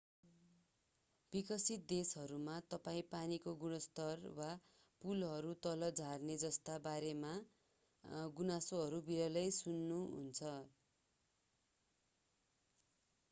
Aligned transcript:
विकसित 1.33 1.81
देशहरूमा 1.89 2.53
तपाईं 2.69 3.03
पानीको 3.09 3.51
गुणस्तर 3.57 4.23
वा 4.37 4.47
पुलहरू 5.01 5.51
तल 5.65 5.89
झर्ने 5.91 6.37
जस्ता 6.43 6.77
बारेमा 6.87 7.33
गुनासोहरू 8.39 9.03
विरलै 9.03 9.45
सुन्नुहुन्छ 9.59 10.55